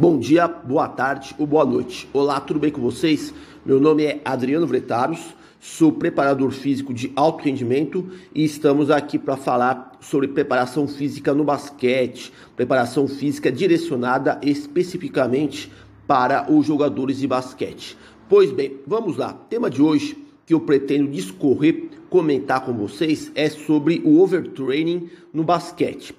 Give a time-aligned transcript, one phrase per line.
[0.00, 2.08] Bom dia, boa tarde ou boa noite.
[2.12, 3.34] Olá, tudo bem com vocês?
[3.66, 9.36] Meu nome é Adriano Vretaros, sou preparador físico de alto rendimento e estamos aqui para
[9.36, 15.68] falar sobre preparação física no basquete, preparação física direcionada especificamente
[16.06, 17.98] para os jogadores de basquete.
[18.28, 19.32] Pois bem, vamos lá.
[19.32, 25.42] Tema de hoje que eu pretendo discorrer, comentar com vocês é sobre o overtraining no
[25.42, 26.14] basquete.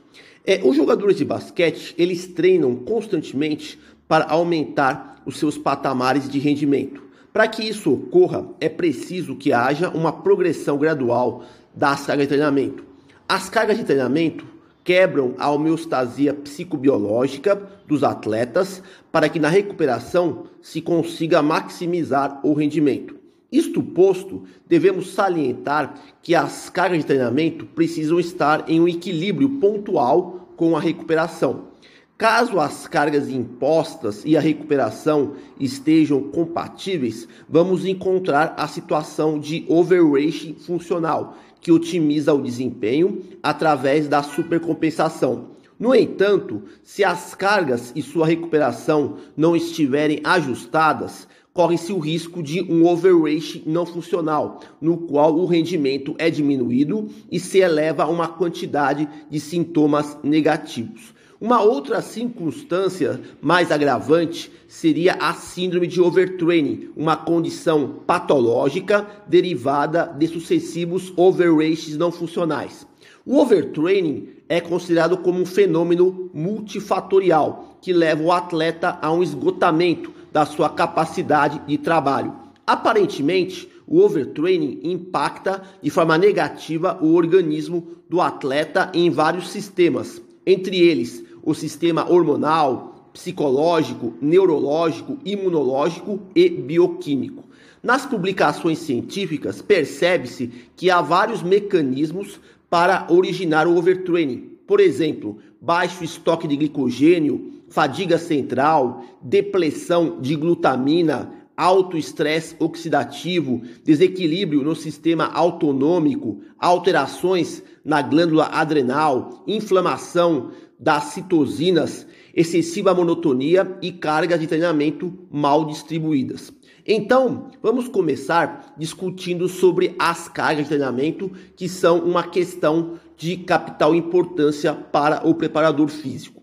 [0.50, 7.04] É, os jogadores de basquete, eles treinam constantemente para aumentar os seus patamares de rendimento.
[7.32, 11.44] Para que isso ocorra, é preciso que haja uma progressão gradual
[11.76, 12.84] das cargas de treinamento.
[13.28, 14.44] As cargas de treinamento
[14.84, 18.82] quebram a homeostasia psicobiológica dos atletas
[19.12, 23.20] para que na recuperação se consiga maximizar o rendimento.
[23.52, 30.39] Isto posto, devemos salientar que as cargas de treinamento precisam estar em um equilíbrio pontual
[30.60, 31.70] com a recuperação.
[32.18, 40.56] Caso as cargas impostas e a recuperação estejam compatíveis, vamos encontrar a situação de overrating
[40.56, 45.52] funcional, que otimiza o desempenho através da supercompensação.
[45.80, 52.62] No entanto, se as cargas e sua recuperação não estiverem ajustadas, corre-se o risco de
[52.62, 58.28] um overreach não funcional, no qual o rendimento é diminuído e se eleva a uma
[58.28, 61.14] quantidade de sintomas negativos.
[61.42, 70.28] Uma outra circunstância mais agravante seria a síndrome de overtraining, uma condição patológica derivada de
[70.28, 72.86] sucessivos overreaches não funcionais.
[73.26, 80.12] O overtraining é considerado como um fenômeno multifatorial que leva o atleta a um esgotamento
[80.32, 82.34] da sua capacidade de trabalho.
[82.66, 90.80] Aparentemente, o overtraining impacta de forma negativa o organismo do atleta em vários sistemas, entre
[90.80, 97.44] eles o sistema hormonal, psicológico, neurológico, imunológico e bioquímico.
[97.82, 102.40] Nas publicações científicas, percebe-se que há vários mecanismos
[102.70, 104.58] para originar o overtraining.
[104.68, 114.64] Por exemplo, baixo estoque de glicogênio, fadiga central, depressão de glutamina, alto estresse oxidativo, desequilíbrio
[114.64, 124.48] no sistema autonômico, alterações na glândula adrenal, inflamação das citosinas, excessiva monotonia e cargas de
[124.48, 126.54] treinamento mal distribuídas.
[126.88, 133.94] Então, vamos começar discutindo sobre as cargas de treinamento, que são uma questão de capital
[133.94, 136.39] importância para o preparador físico.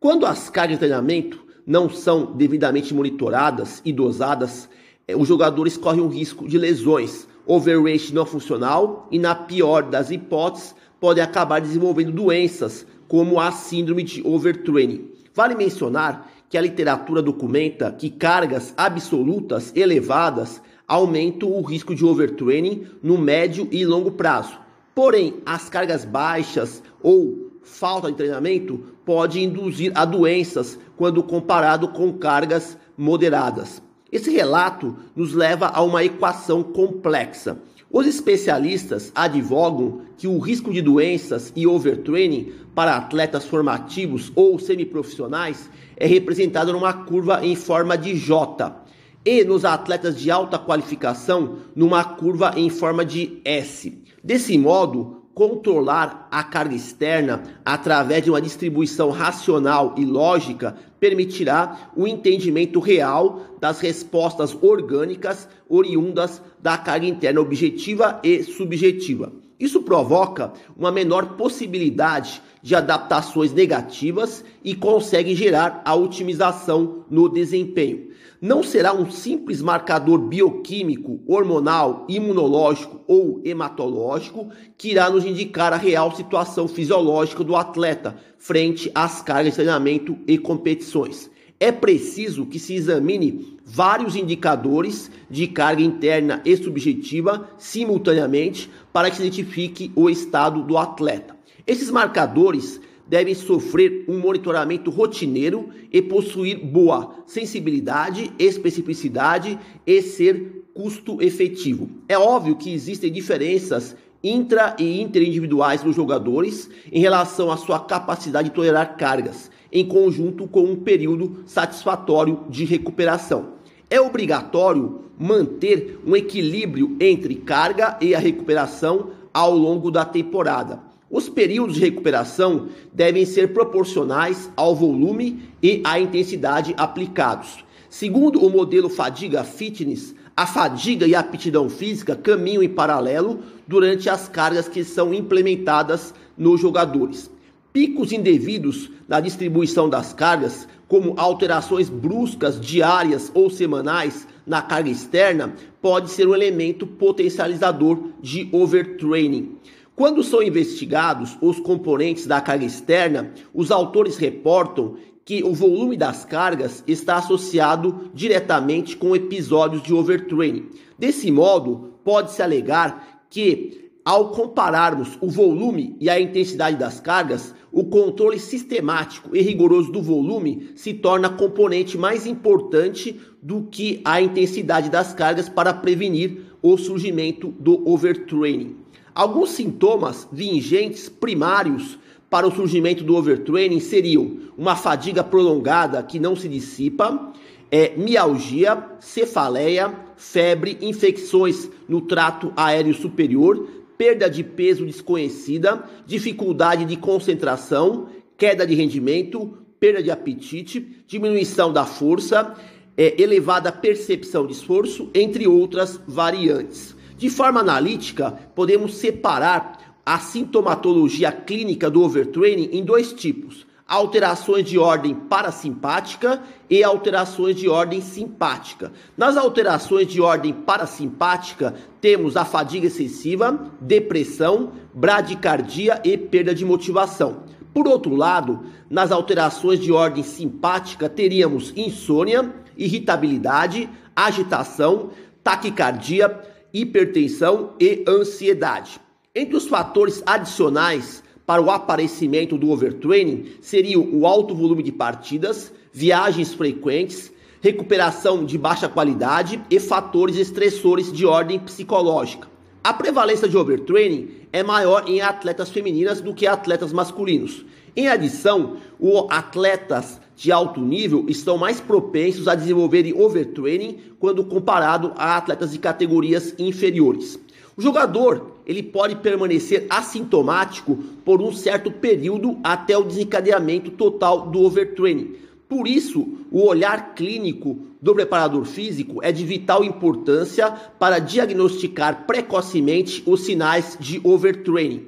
[0.00, 4.66] Quando as cargas de treinamento não são devidamente monitoradas e dosadas,
[5.06, 10.10] eh, os jogadores correm o risco de lesões, overreach não funcional e, na pior das
[10.10, 15.10] hipóteses, podem acabar desenvolvendo doenças como a síndrome de overtraining.
[15.34, 22.86] Vale mencionar que a literatura documenta que cargas absolutas elevadas aumentam o risco de overtraining
[23.02, 24.58] no médio e longo prazo.
[24.94, 32.12] Porém, as cargas baixas ou falta de treinamento pode induzir a doenças quando comparado com
[32.12, 33.80] cargas moderadas.
[34.10, 37.58] Esse relato nos leva a uma equação complexa.
[37.92, 45.70] Os especialistas advogam que o risco de doenças e overtraining para atletas formativos ou semiprofissionais
[45.96, 48.84] é representado numa curva em forma de J
[49.24, 53.96] e nos atletas de alta qualificação numa curva em forma de S.
[54.22, 62.06] Desse modo, controlar a carga externa através de uma distribuição racional e lógica permitirá o
[62.06, 69.32] entendimento real das respostas orgânicas oriundas da carga interna objetiva e subjetiva.
[69.58, 78.09] Isso provoca uma menor possibilidade de adaptações negativas e consegue gerar a otimização no desempenho.
[78.42, 85.76] Não será um simples marcador bioquímico, hormonal, imunológico ou hematológico que irá nos indicar a
[85.76, 91.30] real situação fisiológica do atleta frente às cargas de treinamento e competições.
[91.60, 99.16] É preciso que se examine vários indicadores de carga interna e subjetiva simultaneamente para que
[99.16, 101.36] se identifique o estado do atleta.
[101.66, 102.80] Esses marcadores
[103.10, 111.90] devem sofrer um monitoramento rotineiro e possuir boa sensibilidade, especificidade e ser custo efetivo.
[112.08, 118.50] É óbvio que existem diferenças intra e interindividuais dos jogadores em relação à sua capacidade
[118.50, 123.54] de tolerar cargas, em conjunto com um período satisfatório de recuperação.
[123.90, 131.28] É obrigatório manter um equilíbrio entre carga e a recuperação ao longo da temporada Os
[131.28, 137.64] períodos de recuperação devem ser proporcionais ao volume e à intensidade aplicados.
[137.88, 144.08] Segundo o modelo Fadiga Fitness, a fadiga e a aptidão física caminham em paralelo durante
[144.08, 147.28] as cargas que são implementadas nos jogadores.
[147.72, 155.54] Picos indevidos na distribuição das cargas, como alterações bruscas diárias ou semanais na carga externa,
[155.82, 159.56] pode ser um elemento potencializador de overtraining.
[159.94, 166.24] Quando são investigados os componentes da carga externa, os autores reportam que o volume das
[166.24, 170.70] cargas está associado diretamente com episódios de overtraining.
[170.98, 177.84] Desse modo, pode-se alegar que ao compararmos o volume e a intensidade das cargas, o
[177.84, 184.90] controle sistemático e rigoroso do volume se torna componente mais importante do que a intensidade
[184.90, 188.76] das cargas para prevenir o surgimento do overtraining.
[189.14, 191.98] Alguns sintomas vingentes primários
[192.28, 197.32] para o surgimento do overtraining seriam uma fadiga prolongada que não se dissipa,
[197.70, 203.68] é, mialgia, cefaleia, febre, infecções no trato aéreo superior,
[203.98, 211.84] perda de peso desconhecida, dificuldade de concentração, queda de rendimento, perda de apetite, diminuição da
[211.84, 212.54] força,
[212.96, 216.96] é, elevada percepção de esforço, entre outras variantes.
[217.16, 224.78] De forma analítica, podemos separar a sintomatologia clínica do overtraining em dois tipos: alterações de
[224.78, 228.92] ordem parasimpática e alterações de ordem simpática.
[229.16, 237.42] Nas alterações de ordem parasimpática, temos a fadiga excessiva, depressão, bradicardia e perda de motivação.
[237.74, 245.10] Por outro lado, nas alterações de ordem simpática, teríamos insônia, irritabilidade, agitação,
[245.44, 246.40] taquicardia,
[246.72, 248.98] hipertensão e ansiedade.
[249.34, 255.72] Entre os fatores adicionais para o aparecimento do overtraining seriam o alto volume de partidas,
[255.92, 257.30] viagens frequentes,
[257.60, 262.48] recuperação de baixa qualidade e fatores estressores de ordem psicológica.
[262.82, 267.64] A prevalência de overtraining é maior em atletas femininas do que atletas masculinos.
[267.94, 275.12] Em adição, os atletas de alto nível estão mais propensos a desenvolverem overtraining quando comparado
[275.14, 277.38] a atletas de categorias inferiores.
[277.76, 280.96] O jogador ele pode permanecer assintomático
[281.26, 285.34] por um certo período até o desencadeamento total do overtraining.
[285.68, 293.22] Por isso, o olhar clínico do preparador físico é de vital importância para diagnosticar precocemente
[293.26, 295.06] os sinais de overtraining.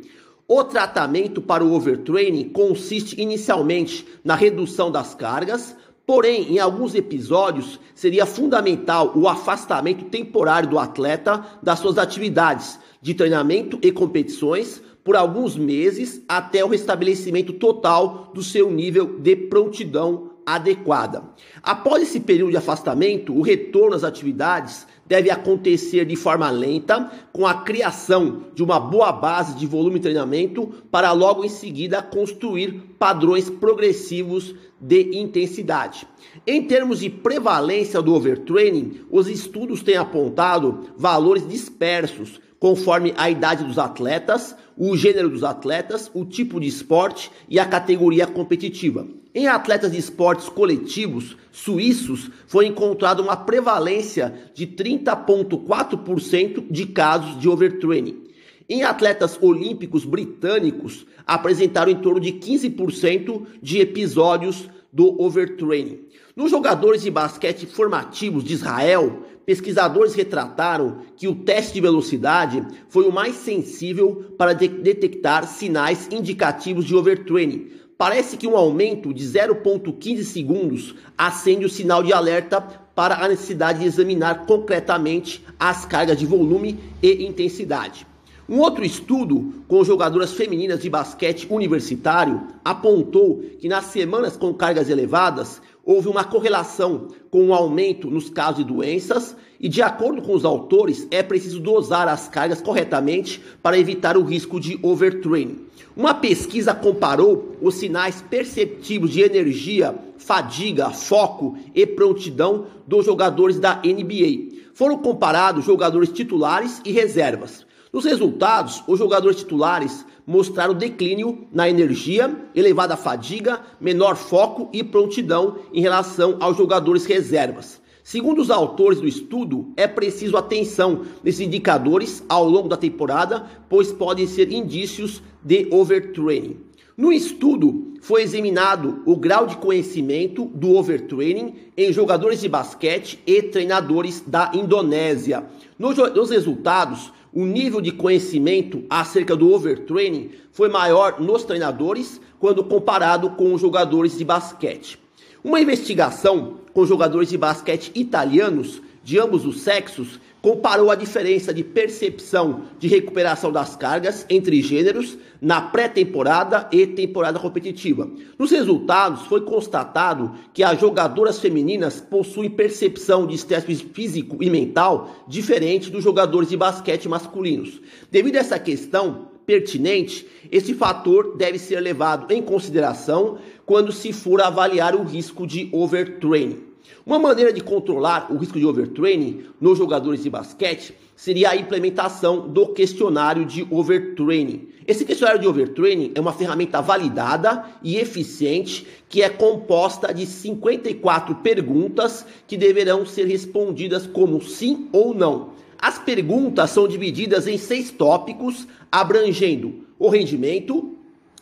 [0.54, 7.80] O tratamento para o overtraining consiste inicialmente na redução das cargas, Porém, em alguns episódios,
[7.94, 15.16] seria fundamental o afastamento temporário do atleta das suas atividades de treinamento e competições por
[15.16, 21.22] alguns meses até o restabelecimento total do seu nível de prontidão adequada.
[21.62, 27.46] Após esse período de afastamento, o retorno às atividades deve acontecer de forma lenta, com
[27.46, 32.94] a criação de uma boa base de volume de treinamento, para logo em seguida construir
[32.98, 36.06] padrões progressivos de intensidade.
[36.46, 43.64] Em termos de prevalência do overtraining, os estudos têm apontado valores dispersos conforme a idade
[43.64, 49.04] dos atletas, o gênero dos atletas, o tipo de esporte e a categoria competitiva.
[49.34, 57.48] Em atletas de esportes coletivos suíços, foi encontrada uma prevalência de 30,4% de casos de
[57.48, 58.22] overtraining.
[58.68, 66.00] Em atletas olímpicos britânicos, apresentaram em torno de 15% de episódios do overtraining.
[66.36, 73.04] Nos jogadores de basquete formativos de Israel, pesquisadores retrataram que o teste de velocidade foi
[73.04, 77.70] o mais sensível para de detectar sinais indicativos de overtraining.
[77.96, 82.60] Parece que um aumento de 0,15 segundos acende o sinal de alerta
[82.94, 88.06] para a necessidade de examinar concretamente as cargas de volume e intensidade.
[88.48, 94.90] Um outro estudo com jogadoras femininas de basquete universitário apontou que nas semanas com cargas
[94.90, 100.34] elevadas houve uma correlação com um aumento nos casos de doenças e, de acordo com
[100.34, 105.66] os autores, é preciso dosar as cargas corretamente para evitar o risco de overtraining.
[105.96, 113.76] Uma pesquisa comparou os sinais perceptivos de energia, fadiga, foco e prontidão dos jogadores da
[113.76, 114.60] NBA.
[114.74, 117.64] Foram comparados jogadores titulares e reservas.
[117.92, 125.58] Nos resultados, os jogadores titulares mostraram declínio na energia, elevada fadiga, menor foco e prontidão
[125.74, 127.82] em relação aos jogadores reservas.
[128.02, 133.92] Segundo os autores do estudo, é preciso atenção nesses indicadores ao longo da temporada, pois
[133.92, 136.56] podem ser indícios de overtraining.
[136.96, 143.42] No estudo, foi examinado o grau de conhecimento do overtraining em jogadores de basquete e
[143.42, 145.44] treinadores da Indonésia.
[145.78, 153.30] Nos, resultados, o nível de conhecimento acerca do overtraining foi maior nos treinadores quando comparado
[153.30, 154.98] com os jogadores de basquete.
[155.42, 161.62] Uma investigação com jogadores de basquete italianos de ambos os sexos comparou a diferença de
[161.62, 168.10] percepção de recuperação das cargas entre gêneros na pré-temporada e temporada competitiva.
[168.36, 175.14] Nos resultados, foi constatado que as jogadoras femininas possuem percepção de estresse físico e mental
[175.28, 177.80] diferente dos jogadores de basquete masculinos.
[178.10, 184.40] Devido a essa questão, pertinente, esse fator deve ser levado em consideração quando se for
[184.40, 186.71] avaliar o risco de overtraining.
[187.04, 192.48] Uma maneira de controlar o risco de overtraining nos jogadores de basquete seria a implementação
[192.48, 194.68] do questionário de overtraining.
[194.86, 201.36] Esse questionário de overtraining é uma ferramenta validada e eficiente que é composta de 54
[201.36, 205.50] perguntas que deverão ser respondidas como sim ou não.
[205.78, 210.96] As perguntas são divididas em seis tópicos, abrangendo o rendimento,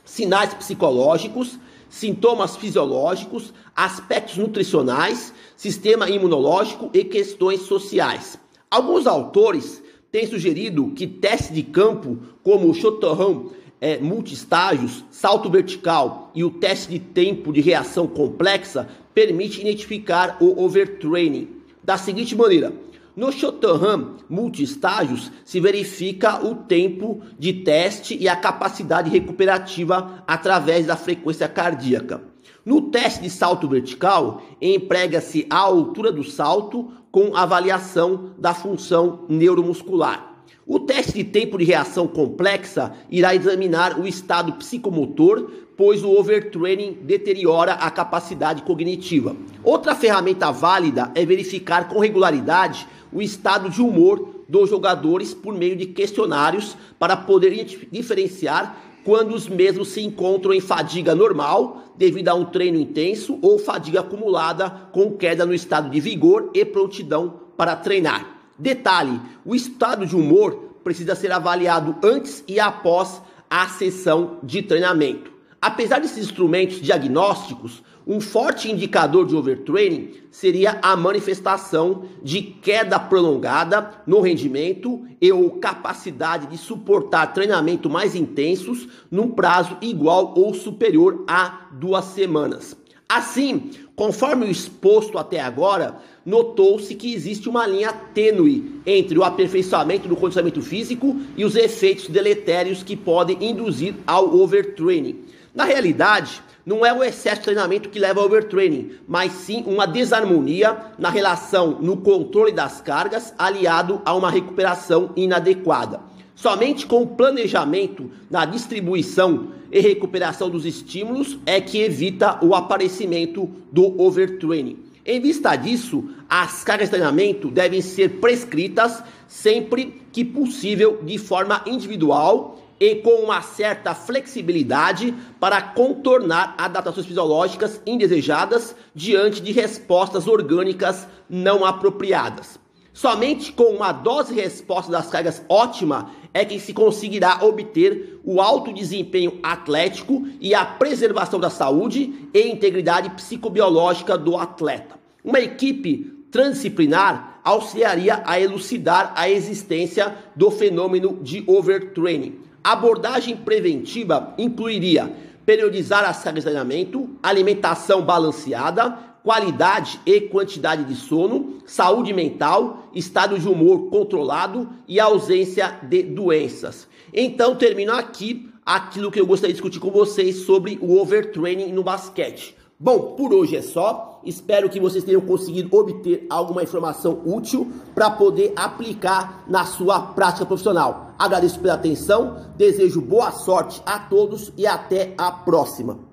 [0.04, 1.58] sinais psicológicos,
[1.90, 8.38] sintomas fisiológicos, aspectos nutricionais, sistema imunológico e questões sociais.
[8.70, 16.30] Alguns autores têm sugerido que testes de campo, como o Chotorrão é, multistágios, salto vertical
[16.34, 21.48] e o teste de tempo de reação complexa, permite identificar o overtraining
[21.82, 22.72] da seguinte maneira:
[23.16, 30.96] no Shotohan multiestágios se verifica o tempo de teste e a capacidade recuperativa através da
[30.96, 32.22] frequência cardíaca.
[32.64, 40.30] No teste de salto vertical, emprega-se a altura do salto com avaliação da função neuromuscular.
[40.66, 46.98] O teste de tempo de reação complexa irá examinar o estado psicomotor, pois o overtraining
[47.02, 49.34] deteriora a capacidade cognitiva.
[49.64, 55.76] Outra ferramenta válida é verificar com regularidade o estado de humor dos jogadores por meio
[55.76, 62.34] de questionários para poder diferenciar quando os mesmos se encontram em fadiga normal devido a
[62.34, 67.76] um treino intenso ou fadiga acumulada com queda no estado de vigor e prontidão para
[67.76, 68.38] treinar.
[68.58, 75.29] Detalhe: o estado de humor precisa ser avaliado antes e após a sessão de treinamento.
[75.62, 83.90] Apesar desses instrumentos diagnósticos, um forte indicador de overtraining seria a manifestação de queda prolongada
[84.06, 91.24] no rendimento e ou capacidade de suportar treinamento mais intensos num prazo igual ou superior
[91.28, 92.74] a duas semanas.
[93.06, 100.08] Assim, conforme o exposto até agora, notou-se que existe uma linha tênue entre o aperfeiçoamento
[100.08, 105.29] do condicionamento físico e os efeitos deletérios que podem induzir ao overtraining.
[105.54, 109.86] Na realidade, não é o excesso de treinamento que leva ao overtraining, mas sim uma
[109.86, 116.00] desarmonia na relação no controle das cargas, aliado a uma recuperação inadequada.
[116.34, 123.50] Somente com o planejamento na distribuição e recuperação dos estímulos é que evita o aparecimento
[123.72, 124.78] do overtraining.
[125.04, 131.62] Em vista disso, as cargas de treinamento devem ser prescritas sempre que possível de forma
[131.66, 141.06] individual e com uma certa flexibilidade para contornar adaptações fisiológicas indesejadas diante de respostas orgânicas
[141.28, 142.58] não apropriadas.
[142.92, 148.72] Somente com uma dose resposta das cargas ótima é que se conseguirá obter o alto
[148.72, 154.98] desempenho atlético e a preservação da saúde e integridade psicobiológica do atleta.
[155.22, 165.12] Uma equipe transdisciplinar auxiliaria a elucidar a existência do fenômeno de overtraining abordagem preventiva incluiria
[165.44, 173.48] periodizar cargas de treinamento, alimentação balanceada, qualidade e quantidade de sono, saúde mental, estado de
[173.48, 176.88] humor controlado e ausência de doenças.
[177.12, 181.82] Então, termino aqui aquilo que eu gostaria de discutir com vocês sobre o overtraining no
[181.82, 182.56] basquete.
[182.82, 184.22] Bom, por hoje é só.
[184.24, 190.46] Espero que vocês tenham conseguido obter alguma informação útil para poder aplicar na sua prática
[190.46, 191.10] profissional.
[191.18, 196.08] Agradeço pela atenção, desejo boa sorte a todos e até a próxima.